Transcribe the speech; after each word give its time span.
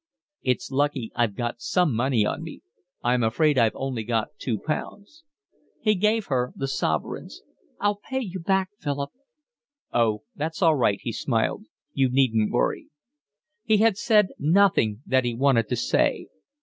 "It's 0.41 0.71
lucky 0.71 1.11
I've 1.15 1.35
got 1.35 1.61
some 1.61 1.95
money 1.95 2.25
on 2.25 2.41
me. 2.41 2.61
I'm 3.03 3.21
afraid 3.21 3.59
I've 3.59 3.75
only 3.75 4.03
got 4.03 4.29
two 4.39 4.57
pounds." 4.57 5.23
He 5.79 5.93
gave 5.93 6.25
her 6.25 6.53
the 6.55 6.67
sovereigns. 6.67 7.43
"I'll 7.79 7.99
pay 8.09 8.19
you 8.19 8.39
back, 8.39 8.69
Philip." 8.79 9.11
"Oh, 9.93 10.23
that's 10.35 10.63
all 10.63 10.73
right," 10.75 10.97
he 10.99 11.11
smiled. 11.11 11.65
"You 11.93 12.09
needn't 12.09 12.49
worry." 12.51 12.87
He 13.63 13.77
had 13.77 13.95
said 13.95 14.29
nothing 14.39 15.03
that 15.05 15.23
he 15.23 15.35
wanted 15.35 15.69
to 15.69 15.75
say. 15.75 16.25